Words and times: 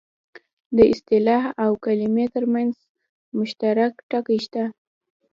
د 0.75 0.77
اصطلاح 0.93 1.43
او 1.63 1.71
کلمې 1.85 2.25
ترمنځ 2.35 2.73
مشترک 3.37 3.93
ټکي 4.09 4.37
شته 4.45 4.63